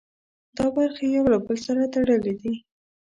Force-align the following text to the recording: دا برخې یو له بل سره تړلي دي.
دا 0.57 0.65
برخې 0.77 1.05
یو 1.15 1.25
له 1.33 1.37
بل 1.45 1.55
سره 1.65 1.81
تړلي 1.93 2.33
دي. 2.41 2.53